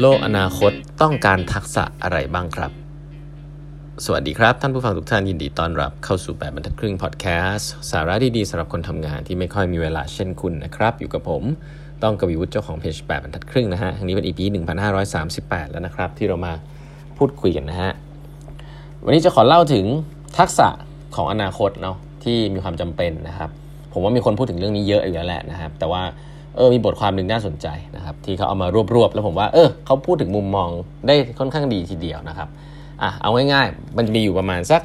[0.00, 2.72] โลกอนาคตต้องการทักษะอะไรบ้างครับ
[4.04, 11.42] สวัสดีครับ ท่านผู้ฟังทุกท่านยินดีต้อนรับเข้าสู่แบบบรรทัดครึ่งพอดแคสต์สาระดีๆสำหรับคนทำงานที่ไม่ค่อยมีเวลาเช่นคุณนะครับ อยู่กับผม
[12.02, 14.40] ต้องกวีวุฒิเจ้าของเพจแบบบรรทัดครึ่งนะฮะอันนี้เป็น EP
[15.06, 16.52] 1538 แล้วนะครับ ที่เรามา
[17.18, 17.92] พูดคุยกันนะฮะ
[19.04, 19.84] วันนี้จะขอเล่าถึง
[20.38, 20.68] ทักษะ
[21.16, 23.50] ของอนาคตเนาะที่มีความจำเป็นนะครับ
[23.92, 26.02] ผมว่ามีคนพูดถึงเรื่องนี้เยอะอยู่แล้วแหละนะครับ แต่ว่า
[26.56, 30.68] เออมีบทความหนึ่งน่าสนใจนะครับที่เขาเอามารวบๆแล้วผมว่าเออเขาพูดถึงมุมมอง
[31.06, 32.48] ได้ค่อนข้างดีทีเดียวนะครับ
[33.02, 34.82] อะเอาง่ายๆ มันจะมีอยู่ประมาณสัก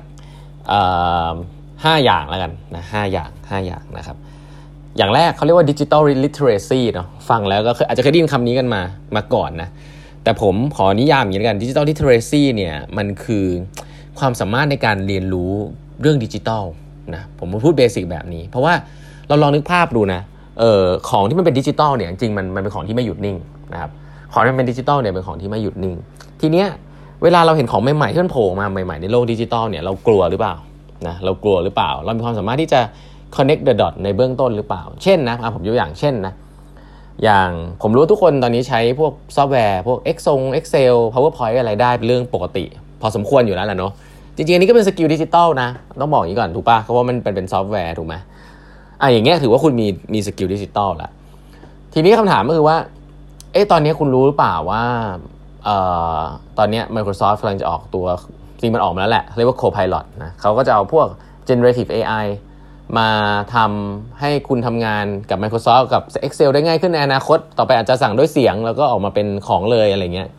[1.83, 4.17] ห้าอย่างแล้วกันนะห้าอย่างห้าอย่างนะครับ
[4.97, 8.81] อย่างแรกเขาเรียกว่า digital literacy เนาะฟังแล้วก็อาจจะเคยได้ยินคำนี้กันมา
[9.15, 9.69] มาก่อนนะ
[10.23, 13.45] แต่ผมขอนิยามอย่างนี้กัน digital literacy เนี่ยมันคือ
[14.19, 15.51] ความสามารถในการเรียนรู้
[16.01, 16.63] เรื่องดิจิทัล
[17.15, 18.73] นะผมพูด basic แบบนี้ เพราะว่า
[19.27, 20.21] เราลองนึกภาพดูนะ
[20.59, 23.37] เอ่อของที่มันเป็นดิจิตอลเนี่ยจริงมันมันเป็นของที่ไม่หยุดนิ่ง
[23.73, 23.91] นะครับ
[24.33, 25.95] ของที่มันเป็นดิจิตอลเนี่ยเป็นของที่ไม่หยุดนิ่ง
[26.41, 26.67] ทีเนี้ย
[27.23, 30.55] เวลาเราเห็นของใหม่ๆที่มันโผล่มาใหม่ๆในโลกดิจิตอลเนี่ยเรากลัวหรือเปล่า
[31.07, 32.81] นะเรากลัวหรือเปล่า เรามีความสามารถที่จะ
[33.35, 36.33] connect the dot ในเบื้องต้นหรือเปล่า เช่นนะผมยกอย่างเช่นนะ
[37.23, 37.49] อย่าง
[37.81, 42.65] ผมรู้ทุกคนตอนนี้ใช้พวกซอฟต์แวร์ พวก Excel Excel PowerPoint อะไรได้เป็นเรื่องปกติ
[43.01, 43.91] พอสมควรอยู่แล้วแหละเนาะ
[44.35, 45.69] จริงๆอันนี้ก็เป็น skill ดิจิตอลนะ
[46.01, 48.15] ต้องบอกอย่างนี้ก่อนถูกปะเพราะว่ามันเป็นซอฟต์แวร์ถูกไหม
[49.01, 51.11] อะอย่างเงี้ยถือว่าคุณมีมี skill ดิจิตอลละ
[51.93, 52.77] ทีนี้คำถามก็คือว่า
[53.53, 54.83] เอ๊ะตอนนี้คุณรู้หรือเปล่าว่า
[55.65, 55.77] เอ่
[56.17, 56.19] อ
[56.57, 58.05] ตอนนี้ Microsoft กำลังจะออกตัว
[58.59, 61.07] จริงมันออกมาแล้วแหละ เรียกว่า Copilot นะเขาก็จะเอาพวก
[61.49, 62.25] generative AI
[62.97, 63.09] มา
[63.55, 70.29] ทำให้คุณทำงานกับ Microsoft กับ Excel ได้ง่ายขึ้นในอนาคต ต่อไปอาจจะสั่งด้วยเสียง แล้วก็ออกมาเป็นของเลยอะไรเงี้ย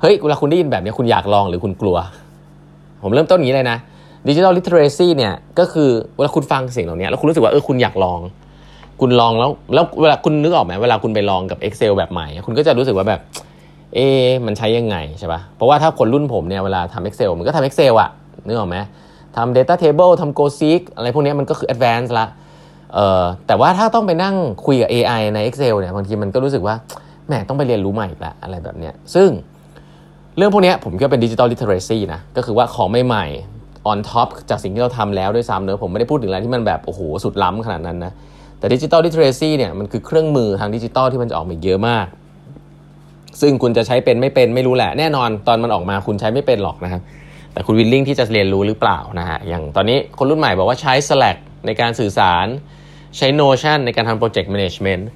[0.00, 1.96] เฮ้ยเวลาคุณได้ยินแบบนี้คุณอยากลองหรือคุณกลัว
[3.02, 3.78] ผมเริ่มต้นอย่างนี้เลยนะ
[4.28, 8.20] ดิจิทัลลิเทเรซีเนี่ยก็คือเวลาคุณฟังเสียงเหล่านี้แล้วคุณรู้สึกว่าเออคุณอยากลอง
[9.00, 13.20] คุณลองแล้วแล้วเวลาคุณนึกออกไหมเวลาคุณไปลองกับ Excel แบบใหม่ คุณก็จะรู้สึกว่าแบบ
[13.94, 13.98] เอ
[14.46, 18.10] มันใช้ยังไงใช่ปะเพราะว่าถ้าคนรุ่นผมเนี่ยเวลาทำ Excel มันก็ทำ Excel อะ
[18.46, 18.76] นึกออกไหม
[19.36, 22.26] ทำ Data Table ทำ GoSeek อะไรพวกนี้มันก็คือ Advanced ละ
[22.94, 24.36] เอ่อแต่ว่าถ้าต้องไปนั่ง
[24.66, 26.74] คุยกับ AI ใน Excel เนี่ยบางทีมันก็รู้สึกว่า
[27.26, 29.28] แหมต้องไปเรียนรู้ใหม่ละอะไรแบบเนี้ยซึ่ง
[30.36, 33.26] เรื่องพวกนี้ผมก็เป็น digital literacy นะก็คือว่าของใหม่
[33.86, 38.12] ๆ on top จากสิ่งที่เราทำแล้วด้วยซ้ำเนอะผมไม่ได้พูดถึงอะไรที่มันแบบโอ้โหสุดล้ำขนาดนั้นนะ
[38.58, 42.06] แต่ digital literacy เนี่ยมันคือเครื่องมือทางดิจิตอลที่มันจะออกมาเยอะมาก
[43.40, 47.02] ซึ่งคุณจะใช้เป็นไม่เป็นไม่รู้แหละแน่นอนตอนมันออกมาคุณใช้ไม่เป็นหรอกนะครับ
[47.52, 52.46] แต่คุณ willing ที่จะเรียนรู้หรือเปล่านะฮะอย่างตอนนี้คนรุ่นใหม่บอกว่าใช้ Slack ในการสื่อสาร
[53.16, 55.08] ใช้ Notion ในการทำโปรเจกต์แมネจเมนต์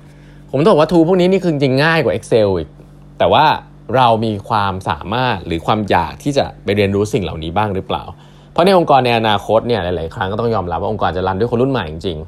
[0.51, 2.69] ผมต้องบอกว่าทูพวกนี้นี่คือจริงง่ายกว่า Excel อีก
[3.19, 3.45] แต่ว่า
[3.97, 8.03] เรามีความสามารถหรือความอยากที่จะไปเรียนรู้สิ่งเหล่านี้บ้างหรือเปล่า
[8.61, 12.19] ราะในองค์กรในอนาคตเนี่ยหลาย ๆ ครั้งก็ต้องยอมรับว่าองค์กรจะรันด้วยคนรุ่นใหม่จริง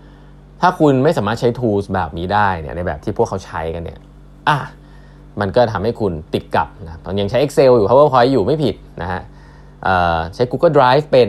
[0.00, 3.98] ๆ ถ้าคุณไม่สามารถใช้ tools แบบนี้ได้เนี่ยในแบบที่พวกเขาใช้กันเนี่ย
[4.48, 4.58] อะ
[5.40, 9.22] มันก็ทำให้คุณติดกับนะตอนยังใช้ Excel อยู่ PowerPoint อยู่ไม่ผิดนะฮะ
[10.34, 11.28] ใช้ Google Drive เป็น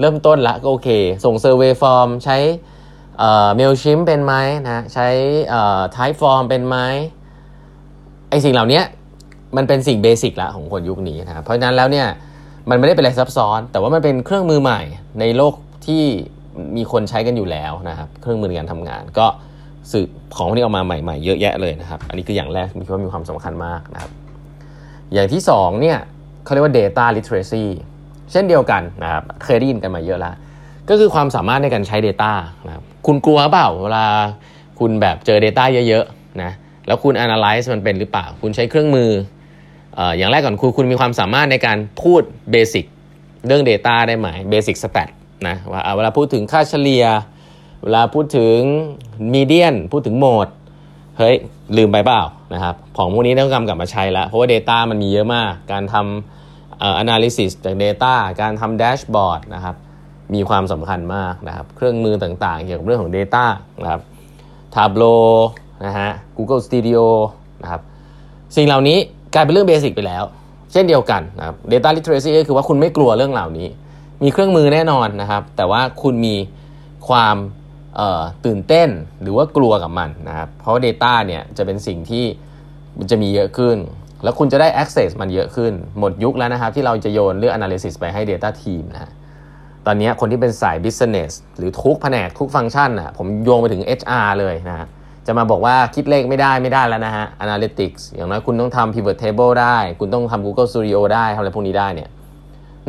[0.00, 0.88] เริ่มต้นละก็โอเค
[1.24, 2.36] ส่ง survey form ใช้
[3.58, 4.34] Mailchimp เป็นไหม
[4.66, 5.08] นะใช้
[5.96, 6.76] Type form เป็นไหม
[8.30, 8.80] ไอสิ่งเหล่านี้
[9.56, 12.08] มันเป็นสิ่งเบสิกละของคนยุคนี้นะเพราะฉะนั้นแล้วเนี่ย
[12.70, 14.80] มันไม่ได้เป็นอะไรซับซ้อน แต่ว่ามันเป็นเครื่องมือใหม่
[15.20, 15.54] ในโลก
[15.86, 16.02] ที่
[16.76, 19.26] มีคนใช้กันอยู่แล้วนะครับ เครื่องมือในการทำงาน ก็
[19.92, 20.06] สื่อ
[20.36, 24.10] ของที่เอามาใหม่ๆ เยอะแยะเลยนะครับ อันนี้คืออย่างแรกที่ว่ามีความสำคัญมากนะครับ
[25.12, 25.98] อย่างที่2เนี่ย
[26.44, 27.64] เขาเรียกว่า data literacy
[28.32, 30.34] เช่นเดียวกันนะครับ เคยได้ยินกันมาเยอะแล้ว
[30.88, 32.32] ก็คือความสามารถในการใช้ Data
[32.66, 34.06] นะครับ คุณกลัวเปล่าเวลา
[34.78, 36.52] คุณแบบเจอ Data เยอะๆนะ
[36.86, 39.10] แล้วคุณ analyze มันเป็นหรือเปล่า คุณใช้เครื่องมือ
[40.16, 42.84] อย่างแรกก่อนคุณคุณมีความสามารถในการพูดเบสิก
[43.46, 45.08] เรื่อง Data ได้ไหม Basic Stat
[45.46, 47.04] นะว่าเวลาพูดถึงค่าเฉลี่ย
[47.82, 48.58] เวลาพูดถึง
[49.34, 50.48] มีเดียนพูดถึงโหมด
[51.18, 51.36] เฮ้ย
[51.76, 52.22] ลืมไปเปล่า
[52.54, 59.76] นะครับของพวกนี้ต้องกำกลับมาใช้แล้ว เพราะว่า Data มันมีเยอะมาก การทำ analysis จาก Data การทำแดชบอร์ดนะครับ
[60.34, 63.44] มีความสำคัญมากนะครับเครื่องมือต่างๆ เกี่ยวกับเรื่องของ Data
[63.82, 64.02] นะครับ
[64.74, 65.26] Tableau
[65.84, 67.04] นะฮะ Google Studio
[67.62, 67.80] นะครับ
[68.56, 68.98] สิ่งเหล่านี้
[69.36, 70.24] กลายเป็นเรื่องเบสิกไปแล้ว
[70.72, 73.68] เช่นเดียวกันนะครับ Data Literacy ก็คือว่าคุณไม่กลัวเรื่องเหล่านี้
[74.22, 76.36] มีเครื่องมือแน่นอนนะครับ แต่ว่าคุณมี
[77.08, 77.36] ความ
[78.46, 78.88] ตื่นเต้น
[79.22, 82.24] หรือว่ากลัวกับมันนะครับ เพราะ Data เนี่ยจะเป็นสิ่งที่
[82.98, 83.76] มันจะมีเยอะขึ้น
[84.22, 89.10] แล้วคุณจะได้ access มันเยอะขึ้น หมดยุคแล้วนะครับ ที่เราจะโยนเรื่อง analysis ไปให้ data team นะ
[89.86, 94.86] ตอนนี้คนที่เป็นสาย business หรือทุกแผนกทุกฟังก์ชันนะผมโยงไปถึง HR เลยนะฮะ
[95.26, 102.10] จะมาบอกว่าคิดเลขไม่ได้ไม่ได้แล้วนะฮะ analytics อย่างน้อยคุณต้องทำ pivot table ได้ คุณต้องทำ Google Studio ได้ทำอะไรพวกนี้ได้เนี่ย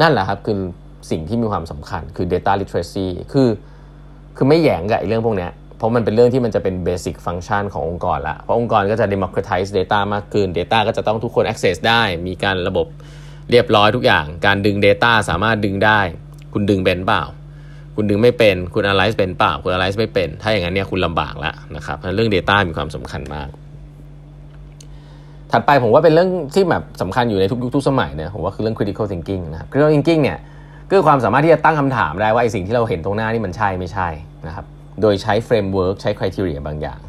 [0.02, 0.60] นั่นแหละครับคือ
[1.12, 3.50] สิ่งที่มีความสำคัญคือ data literacy คือ
[4.38, 5.48] คือไม่แยงกับเรื่องพวกนี้
[5.78, 12.88] เพราะมันเป็นเรื่องที่มันจะเป็นเบสิกฟังก์ชันขององค์กรละ เพราะองค์กรก็จะ democratize data มากขึ้น data ก็จะต้องทุกคน access ได้ มีการระบบ
[13.52, 16.00] เรียบร้อยทุกอย่าง การดึง data สามารถดึงได้
[16.54, 17.24] คุณดึงเป็นเปล่า
[18.00, 23.50] คุณดึงไม่เป็น คุณ analyze เป็นเปล่า คุณ analyze ไม่เป็น ถ้าอย่างนั้นเนี่ยคุณลำบากแล้วนะครับเรื่อง data มีความสำคัญมาก
[25.52, 30.40] ถัดไปผมว่าเป็นเรื่องที่แบบสำคัญอยู่ในทุกยุคทุกสมัยเนี่ยผมว่าคือเรื่อง critical thinking นะครับ critical thinking เนี่ย
[30.90, 34.08] คือความสามารถที่จะตั้งคำถามได้ว่าไอสิ่งที่เราเห็นตรงหน้านี่มันใช่ไม่ใช่
[34.48, 34.66] นะครับ
[35.02, 37.00] โดยใช้ framework ใช้ criteria บางอย่าง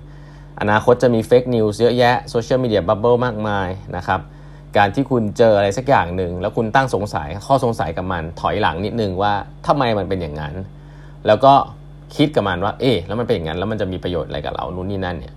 [0.60, 4.20] อนาคตจะมี fake news เยอะแยะ social media bubble มากมายนะครับ
[4.76, 9.32] การที่คุณเจออะไรสักอย่างหนึ่ง แล้วคุณตั้งสงสัยข้อสงสัยกับมันถอยหลังนิดนึงว่า
[9.66, 10.54] ทำไมมันเป็นอย่างนั้น
[11.26, 11.52] แล้วก็
[12.16, 15.34] คิดกับมันว่า เอ๊ะแล้วมันเป็นอย่างนั้น แล้วมันจะมีประโยชน์อะไรกับเรา นู่นนี่นั่นเนี่ย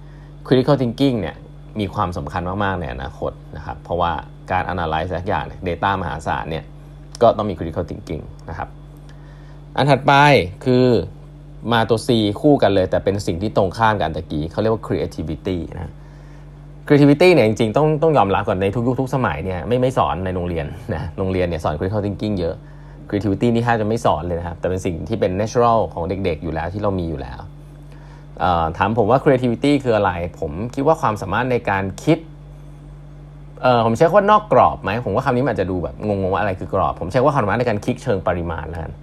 [0.47, 1.35] critical thinking เนี่ย
[1.79, 4.11] มีความสำคัญมาก ๆ ในอนาคตนะครับ เพราะว่า
[4.51, 6.63] การ analyze สักอย่าง data มหาศาลเนี่ย
[7.21, 8.69] ก็ต้องมี critical thinking นะครับ
[9.75, 10.13] อันถัดไป
[10.65, 10.85] คือ
[11.71, 12.09] มาตัว C
[12.41, 15.91] คู่กันเลย แต่เป็นสิ่งที่ตรงข้ามกันตะกี้เขาเรียกว่า creativity นะ
[16.87, 22.55] creativity เนี่ยจริงๆต้องต้องยอมรับก่อนในทุกยุคทุกสมัยเนี่ยไม่ไม่สอนในโรงเรียนนะ โรงเรียนเนี่ยสอน critical thinking เยอะ
[23.11, 27.39] creativity นี่แทบจะไม่สอนเลยนะครับ แต่เป็นสิ่งที่เป็น natural ของเด็กๆ อยู่แล้วที่เรามีอยู่แล้ว
[28.77, 32.17] ถามผมว่า creativity คืออะไร ผมคิดว่าความสามารถในการคิด
[33.85, 38.93] ผมใช้คำว่านอกกรอบไหมผมว่าคำนี้มันอาจจะดูแบบงงๆว่าอะไรคือกรอบ ผมใช้ว่าความสามารถในการคิดเชิงปริมาณแล้วกัน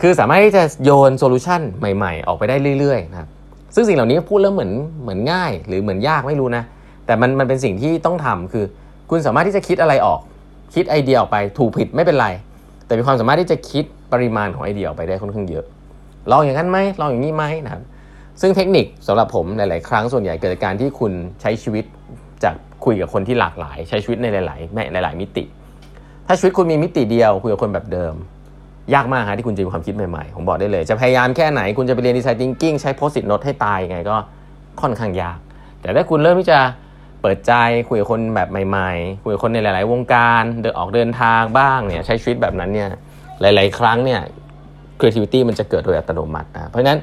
[0.00, 3.28] คือสามารถที่จะโยน solution ใหม่ๆ ออกไปได้เรื่อยๆนะครับ
[3.74, 6.64] ซึ่งสิ่งเหล่านี้พูดแล้วเหมือนเหมือนง่าย หรือเหมือนยากไม่รู้นะ
[7.06, 8.64] แต่มันมันเป็นสิ่งที่ต้องทำคือ
[9.10, 10.20] คุณสามารถที่จะคิดอะไรออก
[10.74, 12.28] คิดไอเดียออกไปถูกผิดไม่เป็นไร
[12.88, 15.64] แต่มีความสามารถที่จะคิดปริมาณของไอเดียออกไปได้ค่อนข้างเยอะ
[16.30, 17.82] ลองอย่างนั้นไหมลองอย่างนี้ไหมนะครับ
[18.40, 21.84] ซึ่งเทคนิคสำหรับผมหลาย ๆ ครั้งส่วนใหญ่เกิดจากการที่คุณใช้ชีวิต
[22.44, 22.54] จาก
[22.84, 25.44] คุยกับคนที่หลากหลาย ใช้ชีวิตในหลายๆในหลาย ๆ มิติ
[26.26, 28.14] ถ้าชีวิตคุณมีมิติเดียวคุยกับคนแบบเดิม
[28.94, 34.16] ยากมากฮะที่คุณจะมีความคิดใหม่ ๆ ผมบอกได้เลย จะพยายามแค่ไหนคุณจะไปเรียนดีไซน์ทิงกิ้งใช้โพสิตโนตให้ตายไงก็
[34.80, 35.38] ค่อนข้างยาก
[35.80, 36.58] แต่ถ้าคุณเริ่มที่จะ
[37.22, 37.52] เปิดใจ
[37.88, 42.88] คุยกับคนแบบใหม่ ๆ คุยกับคนในหลาย ๆ วงการเดินออกเดินทางบ้างเนี่ยใช้ชีวิตแบบนั้นเนี่ย
[43.40, 44.20] หลาย ๆ ครั้งเนี่ย
[44.98, 46.98] creativity มันจะเกิดโดยอัตโนมัตินะเพราะฉะนั้น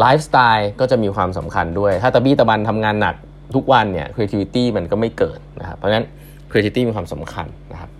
[0.00, 3.14] ไลฟ์สไตล์ก็จะมีความสำคัญด้วย ถ้าตะบี้ตะบันทำงานหนัก
[3.54, 6.06] ทุกวันเนี่ย creativity มันก็ไม่เกิดนะครับเพราะฉะนั้น
[6.50, 7.90] creativity มีความสำคัญนะครับ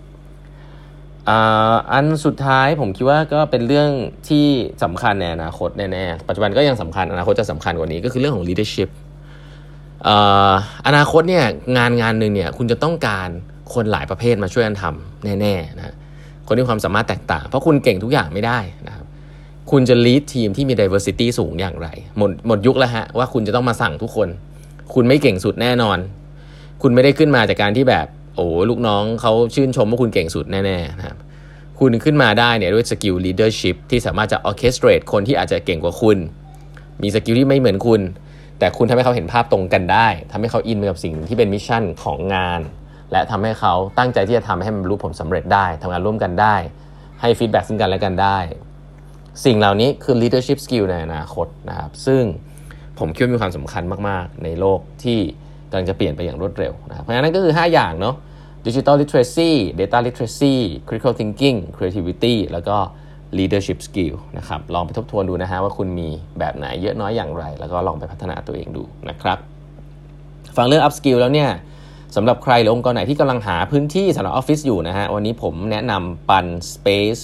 [1.92, 3.90] อันสุดท้ายผมคิดว่าก็เป็นเรื่อง
[4.28, 4.46] ที่
[4.82, 8.88] สำคัญในอนาคตแน่ๆปัจจุบันก็ยังสำคัญอนาคตจะสำคัญกว่านี้ก็คือเรื่องของ leadership
[10.86, 11.44] อนาคตเนี่ย
[11.76, 13.28] งานงานหนึ่งเนี่ยคุณจะต้องการ
[13.74, 15.94] คนหลายประเภทมาช่วยกันทำแน่ๆนะ
[16.46, 19.06] คนที่ความสามารถแตกต่าง เพราะคุณเก่งทุกอย่างไม่ได้นะครับ
[19.70, 21.88] คุณจะ lead ทีมที่มี diversity สูงอย่างไร
[22.18, 24.28] หมดหมดยุคแล้วฮะว่าคุณจะต้องมาสั่งทุกคน
[24.94, 25.98] คุณไม่เก่งสุดแน่นอน
[26.82, 28.06] คุณไม่ได้ขึ้นมาจากการที่แบบ
[28.36, 31.16] โอ้ลูกน้องเขาชื่นชมว่าคุณเก่งสุดแน่ๆนะครับ
[31.80, 36.16] คุณขึ้นมาได้เนี่ยด้วยสกิล leadership ที่สามารถจะ orchestrate คนที่อาจจะเก่งกว่าคุณ
[37.02, 38.00] มี skill ที่ไม่เหมือนคุณ
[38.62, 42.60] แต่คุณทำให้เขาเห็นภาพตรงกันได้ทำให้เขาอินไปกับสิ่งที่เป็น mission ของงาน
[43.12, 46.56] และทำให้เขาตั้งใจที่จะทำให้มันรู้ผลสำเร็จได้ทำงานร่วมกันได้
[47.20, 48.38] ให้ฟีดแบ็กซึ่งกันและกันได้
[49.44, 52.22] สิ่งเหล่านี้คือ leadership skill ในอนาคตนะครับซึ่ง
[52.98, 55.18] ผมคิดว่ามีความสำคัญมาก ๆ ในโลกที่
[55.70, 58.16] กำลังจะเปลี่ยนไปอย่างรวดเร็วนะครับเพราะฉะนั้นก็คือ 5 อย่างเนาะ
[58.66, 59.50] digital literacy
[59.80, 60.54] data literacy
[60.86, 62.76] critical thinking creativity แล้วก็
[63.38, 66.08] leadership skill นะครับ ลองไปทบทวนดูนะฮะว่าคุณมี
[66.38, 69.38] แบบไหนเยอะน้อยอย่างไร แล้วก็ลองไปพัฒนาตัวเองดูนะครับ
[70.56, 71.50] ฟังเรื่อง up skill แล้วเนี่ย
[72.16, 77.22] สำหรับใครหรือองค์กรไหนที่กำลังหาพื้นที่สำหรับออฟฟิศอยู่นะฮะ วันนี้ผมแนะนำปัน space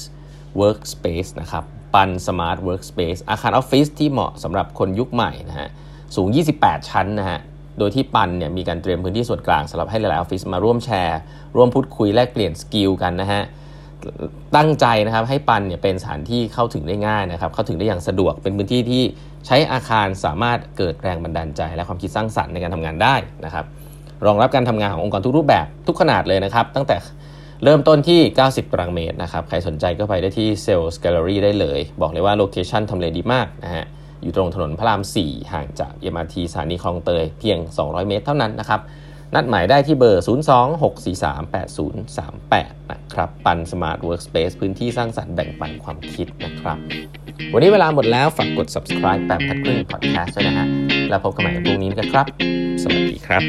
[0.61, 1.65] workspace นะครับ
[1.95, 5.69] PUNN Smart Workspace อาคารออฟฟิศที่เหมาะสำหรับคนยุคใหม่นะฮะ
[6.17, 6.29] สูง
[6.59, 7.39] 28 ชั้นนะฮะ
[7.79, 11.19] โดยที่ PUNN เนี่ยมีการเตรียมพื้นที่ส่วนกลางสำหรับให้หลายๆออฟฟิศมาร่วมแชร์
[11.57, 13.43] ร่วมพูดคุยแลกเปลี่ยน skill กันนะฮะ
[14.57, 19.03] ตั้งใจนะครับให้ PUNN เนี่ยเป็นสถานที่เข้าถึงได้ง่ายนะครับ เข้าถึงได้อย่างสะดวกเป็นพื้นที่ที่
[19.47, 23.15] ใช้อาคารสามารถเกิดแรงบันดาลใจ และความคิดสร้างสรรค์ในการทำงานได้
[23.45, 23.65] นะครับ
[24.27, 26.97] รองรับการทำงานขององค์กรทุกรูปแบบทุกขนาดเลยนะครับ ตั้งแต่
[27.65, 33.85] เริ่มต้นที่ 90 ตารางเมตรนะครับ ใครสนใจก็ไปได้ที่ sales gallery ได้เลย บอกเลยว่า location ทำเลดีมากนะฮะ
[34.23, 38.81] อยู่ตรงถนนพระราม 4 ห่างจาก MRT สถานีคลองเตยเพียง 200 เมตรเท่านั้นนะครับ
[39.35, 46.79] นัดหมายได้ที่เบอร์ 026438038 นะครับ PUNN Smart Workspace พื้นที่สร้างสรรค์แบ่งปันความคิดนะครับ
[47.53, 50.67] วันนี้เวลาหมดแล้วฝากกด subscribe แบบพัดครึ่งพอดแคสต์ด้วยนะฮะ
[51.09, 52.27] แล้วพบกันใหม่พรุ่งนี้นะครับ
[52.83, 53.43] สวัสดีครับ